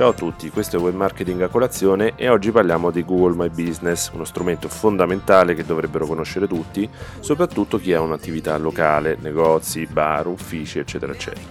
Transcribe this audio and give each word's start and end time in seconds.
Ciao 0.00 0.08
a 0.08 0.14
tutti, 0.14 0.48
questo 0.48 0.78
è 0.78 0.80
Web 0.80 0.94
Marketing 0.94 1.42
a 1.42 1.48
colazione 1.48 2.14
e 2.16 2.30
oggi 2.30 2.50
parliamo 2.50 2.90
di 2.90 3.04
Google 3.04 3.36
My 3.36 3.50
Business, 3.50 4.08
uno 4.14 4.24
strumento 4.24 4.66
fondamentale 4.66 5.52
che 5.52 5.62
dovrebbero 5.62 6.06
conoscere 6.06 6.46
tutti, 6.46 6.88
soprattutto 7.20 7.78
chi 7.78 7.92
ha 7.92 8.00
un'attività 8.00 8.56
locale, 8.56 9.18
negozi, 9.20 9.84
bar, 9.84 10.26
uffici, 10.26 10.78
eccetera, 10.78 11.12
eccetera. 11.12 11.44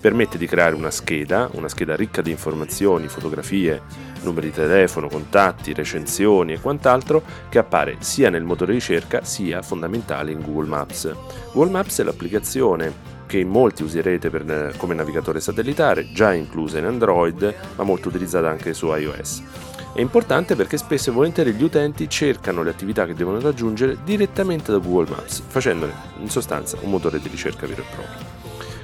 Permette 0.00 0.38
di 0.38 0.46
creare 0.46 0.74
una 0.74 0.90
scheda, 0.90 1.50
una 1.52 1.68
scheda 1.68 1.94
ricca 1.94 2.22
di 2.22 2.30
informazioni, 2.30 3.06
fotografie, 3.06 3.82
numeri 4.22 4.46
di 4.46 4.54
telefono, 4.54 5.08
contatti, 5.08 5.74
recensioni 5.74 6.54
e 6.54 6.58
quant'altro 6.58 7.22
che 7.50 7.58
appare 7.58 7.96
sia 7.98 8.30
nel 8.30 8.44
motore 8.44 8.72
di 8.72 8.78
ricerca 8.78 9.24
sia 9.24 9.60
fondamentale 9.60 10.32
in 10.32 10.40
Google 10.40 10.68
Maps. 10.68 11.14
Google 11.52 11.72
Maps 11.72 12.00
è 12.00 12.04
l'applicazione 12.04 13.18
che 13.30 13.44
molti 13.44 13.84
userete 13.84 14.28
per, 14.28 14.74
come 14.76 14.92
navigatore 14.92 15.38
satellitare, 15.38 16.10
già 16.12 16.32
inclusa 16.32 16.78
in 16.78 16.86
Android, 16.86 17.54
ma 17.76 17.84
molto 17.84 18.08
utilizzata 18.08 18.50
anche 18.50 18.74
su 18.74 18.92
iOS. 18.92 19.42
È 19.94 20.00
importante 20.00 20.56
perché 20.56 20.76
spesso 20.76 21.10
e 21.10 21.12
volentieri 21.12 21.52
gli 21.52 21.62
utenti 21.62 22.08
cercano 22.08 22.64
le 22.64 22.70
attività 22.70 23.06
che 23.06 23.14
devono 23.14 23.38
raggiungere 23.38 23.98
direttamente 24.02 24.72
da 24.72 24.78
Google 24.78 25.10
Maps, 25.10 25.44
facendone 25.46 25.92
in 26.20 26.28
sostanza 26.28 26.76
un 26.80 26.90
motore 26.90 27.20
di 27.20 27.28
ricerca 27.28 27.68
vero 27.68 27.82
e 27.82 27.94
proprio. 27.94 28.26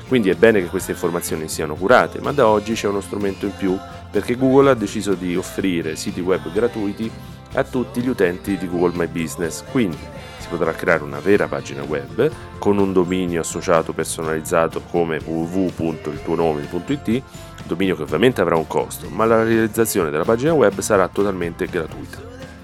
Quindi 0.06 0.30
è 0.30 0.36
bene 0.36 0.60
che 0.60 0.68
queste 0.68 0.92
informazioni 0.92 1.48
siano 1.48 1.74
curate, 1.74 2.20
ma 2.20 2.30
da 2.30 2.46
oggi 2.46 2.74
c'è 2.74 2.86
uno 2.86 3.00
strumento 3.00 3.46
in 3.46 3.52
più 3.56 3.76
perché 4.08 4.36
Google 4.36 4.70
ha 4.70 4.74
deciso 4.74 5.14
di 5.14 5.34
offrire 5.34 5.96
siti 5.96 6.20
web 6.20 6.52
gratuiti 6.52 7.10
a 7.54 7.64
tutti 7.64 8.00
gli 8.00 8.08
utenti 8.08 8.56
di 8.56 8.68
Google 8.68 8.96
My 8.96 9.08
Business. 9.08 9.64
Quindi 9.72 9.98
si 10.46 10.48
potrà 10.48 10.72
creare 10.72 11.02
una 11.02 11.18
vera 11.18 11.48
pagina 11.48 11.82
web 11.82 12.30
con 12.58 12.78
un 12.78 12.92
dominio 12.92 13.40
associato 13.40 13.92
personalizzato 13.92 14.80
come 14.80 15.18
www.iltuonome.it, 15.18 17.22
dominio 17.64 17.96
che 17.96 18.02
ovviamente 18.02 18.40
avrà 18.40 18.54
un 18.54 18.68
costo, 18.68 19.08
ma 19.08 19.24
la 19.24 19.42
realizzazione 19.42 20.10
della 20.10 20.22
pagina 20.22 20.52
web 20.52 20.78
sarà 20.78 21.08
totalmente 21.08 21.66
gratuita. 21.66 22.18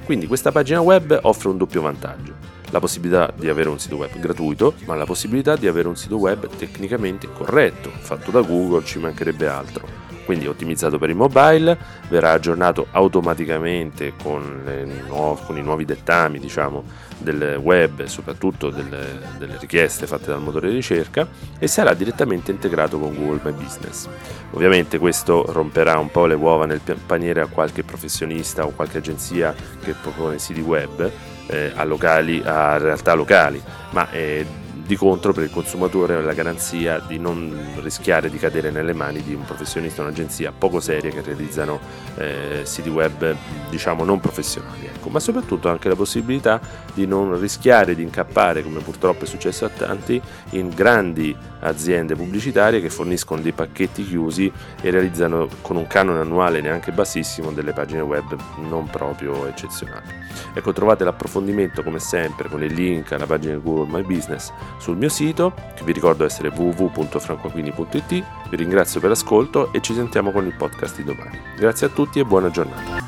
Quindi 0.05 0.28
questa 0.28 0.52
pagina 0.52 0.80
web 0.80 1.19
offre 1.22 1.48
un 1.48 1.56
doppio 1.56 1.83
vantaggio, 1.83 2.34
la 2.70 2.78
possibilità 2.78 3.34
di 3.36 3.48
avere 3.48 3.69
un 3.69 3.80
sito 3.80 3.96
web 3.96 4.17
gratuito, 4.17 4.74
ma 4.84 4.94
la 4.94 5.05
possibilità 5.05 5.56
di 5.56 5.67
avere 5.67 5.89
un 5.89 5.96
sito 5.96 6.19
web 6.19 6.46
tecnicamente 6.56 7.28
corretto, 7.33 7.91
fatto 7.91 8.30
da 8.30 8.42
Google, 8.42 8.84
ci 8.84 9.00
mancherebbe 9.00 9.48
altro 9.48 10.02
quindi 10.25 10.47
ottimizzato 10.47 10.98
per 10.98 11.11
il 11.11 11.17
mobile, 11.17 11.77
verrà 12.09 12.33
aggiornato 12.33 12.87
automaticamente 12.91 14.15
con, 14.23 14.62
nuove, 15.06 15.41
con 15.45 15.56
i 15.56 15.62
nuovi 15.62 15.84
dettami 15.84 16.39
diciamo, 16.39 16.84
del 17.19 17.59
web 17.62 18.01
e 18.01 18.09
soprattutto 18.09 18.70
delle, 18.70 19.20
delle, 19.39 19.56
richieste 19.59 20.06
fatte 20.06 20.27
dal 20.27 20.41
motore 20.41 20.69
di 20.69 20.75
ricerca 20.75 21.27
e 21.59 21.67
sarà 21.67 21.95
direttamente 21.95 22.51
integrato 22.51 22.98
con 22.98 23.14
Google 23.14 23.41
My 23.45 23.53
Business. 23.53 24.09
Ovviamente 24.53 24.98
questo 24.98 25.45
romperà 25.53 25.98
un 25.98 26.11
po' 26.11 26.27
le 26.27 26.34
uova 26.34 26.67
nel 26.67 26.81
paniere 27.07 27.41
a 27.41 27.47
qualche 27.47 27.83
professionista 27.83 28.64
o 28.64 28.70
qualche 28.70 28.98
agenzia 28.98 29.55
che 29.83 29.95
propone 30.01 30.39
siti 30.39 30.61
web 30.61 31.11
eh, 31.47 31.73
a, 31.75 31.84
locali, 31.84 32.42
a 32.45 32.77
realtà 32.79 33.14
locali, 33.14 33.62
ma 33.91 34.11
è 34.11 34.45
di 34.84 34.97
contro 34.97 35.33
per 35.33 35.44
il 35.44 35.50
consumatore 35.50 36.20
la 36.22 36.33
garanzia 36.33 36.98
di 36.98 37.19
non 37.19 37.77
rischiare 37.80 38.28
di 38.28 38.38
cadere 38.38 38.70
nelle 38.70 38.92
mani 38.92 39.22
di 39.22 39.33
un 39.33 39.44
professionista 39.44 40.02
o 40.02 40.05
un'agenzia 40.05 40.52
poco 40.56 40.80
seria 40.80 41.11
che 41.11 41.22
realizzano 41.22 41.78
eh, 42.16 42.61
siti 42.64 42.89
web 42.89 43.34
diciamo 43.70 44.05
non 44.05 44.19
professionali 44.19 44.86
ecco. 44.86 45.08
ma 45.08 45.20
soprattutto 45.20 45.69
anche 45.69 45.89
la 45.89 45.94
possibilità 45.94 46.61
di 46.94 47.06
non 47.06 47.39
rischiare 47.39 47.94
di 47.94 48.02
incappare 48.02 48.62
come 48.62 48.80
purtroppo 48.80 49.24
è 49.24 49.27
successo 49.27 49.64
a 49.64 49.69
tanti 49.69 50.20
in 50.50 50.69
grandi 50.70 51.34
aziende 51.61 52.17
pubblicitarie 52.17 52.80
che 52.80 52.91
forniscono 52.91 53.41
dei 53.41 53.52
pacchetti 53.52 54.05
chiusi 54.05 54.50
e 54.80 54.91
realizzano 54.91 55.48
con 55.61 55.77
un 55.77 55.86
canone 55.86 56.20
annuale 56.20 56.61
neanche 56.61 56.91
bassissimo 56.91 57.52
delle 57.52 57.72
pagine 57.72 58.00
web 58.00 58.36
non 58.69 58.89
proprio 58.91 59.46
eccezionali 59.46 60.20
ecco 60.55 60.73
trovate 60.73 61.05
l'approfondimento 61.05 61.83
come 61.83 62.01
sempre 62.01 62.48
con 62.48 62.62
il 62.64 62.73
link 62.73 63.12
alla 63.12 63.27
pagina 63.27 63.57
Google 63.57 63.90
My 63.92 64.02
Business 64.02 64.52
sul 64.83 64.97
mio 64.97 65.09
sito, 65.09 65.55
che 65.75 65.85
vi 65.85 65.93
ricordo 65.93 66.25
essere 66.25 66.48
www.francoaquini.it. 66.48 68.09
Vi 68.51 68.57
ringrazio 68.57 69.01
per 69.01 69.11
l'ascolto 69.11 69.73
e 69.73 69.81
ci 69.81 69.95
sentiamo 69.95 70.33
con 70.33 70.45
il 70.45 70.55
podcast 70.55 70.97
di 70.97 71.05
domani. 71.05 71.39
Grazie 71.57 71.87
a 71.87 71.91
tutti 71.91 72.19
e 72.19 72.25
buona 72.25 72.51
giornata. 72.51 73.02